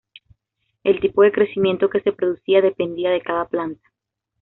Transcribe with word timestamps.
El 0.83 0.99
tipo 0.99 1.21
de 1.21 1.31
crecimiento 1.31 1.87
que 1.87 2.01
se 2.01 2.11
producía 2.11 2.59
dependía 2.59 3.11
de 3.11 3.21
cada 3.21 3.45
planta. 3.47 3.87